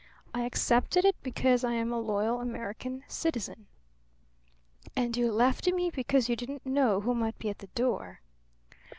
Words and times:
I 0.33 0.45
accepted 0.45 1.05
it 1.05 1.15
because 1.21 1.63
I 1.63 1.73
am 1.73 1.93
a 1.93 1.99
loyal 1.99 2.41
American 2.41 3.03
citizen." 3.07 3.67
"And 4.95 5.15
you 5.15 5.31
left 5.31 5.71
me 5.71 5.91
because 5.91 6.27
you' 6.27 6.35
didn't 6.35 6.65
know 6.65 7.01
who 7.01 7.13
might 7.13 7.37
be 7.37 7.51
at 7.51 7.59
the 7.59 7.67
door!" 7.67 8.21